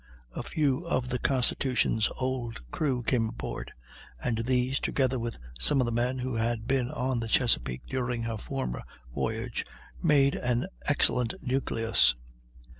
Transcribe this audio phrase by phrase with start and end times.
[0.35, 3.71] A few of the Constitution's old crew came aboard,
[4.19, 8.23] and these, together with some of the men who had been on the Chesapeake during
[8.23, 8.81] her former
[9.13, 9.63] voyage,
[10.01, 12.15] made an excellent nucleus.